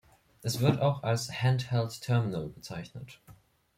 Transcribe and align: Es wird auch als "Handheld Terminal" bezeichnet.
Es 0.41 0.61
wird 0.61 0.81
auch 0.81 1.03
als 1.03 1.29
"Handheld 1.43 2.01
Terminal" 2.01 2.47
bezeichnet. 2.47 3.21